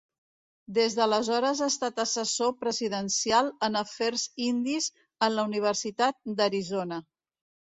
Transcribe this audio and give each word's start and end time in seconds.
Des 0.75 0.93
d'aleshores 0.99 1.59
ha 1.65 1.67
estat 1.71 2.01
assessor 2.03 2.55
presidencial 2.61 3.51
en 3.69 3.79
afers 3.83 4.25
indis 4.47 4.89
en 5.29 5.37
la 5.37 5.47
Universitat 5.51 6.23
d'Arizona. 6.41 7.01